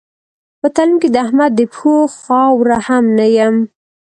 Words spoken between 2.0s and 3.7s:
خاوره هم نه یم.